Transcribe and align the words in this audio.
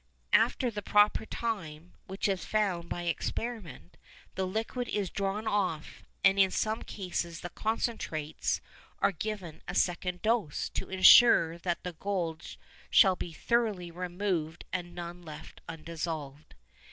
After 0.33 0.71
the 0.71 0.81
proper 0.81 1.27
time, 1.27 1.93
which 2.07 2.27
is 2.27 2.43
found 2.43 2.89
by 2.89 3.03
experiment, 3.03 3.97
the 4.33 4.47
liquid 4.47 4.87
is 4.87 5.11
drawn 5.11 5.45
off, 5.47 6.01
and 6.23 6.39
in 6.39 6.49
some 6.49 6.81
cases 6.81 7.41
the 7.41 7.51
concentrates 7.51 8.61
are 8.97 9.11
given 9.11 9.61
a 9.67 9.75
second 9.75 10.23
dose 10.23 10.69
to 10.69 10.89
ensure 10.89 11.59
that 11.59 11.83
the 11.83 11.93
gold 11.93 12.57
shall 12.89 13.15
be 13.15 13.31
thoroughly 13.31 13.91
removed 13.91 14.65
and 14.73 14.95
none 14.95 15.21
left 15.21 15.61
undissolved. 15.69 16.55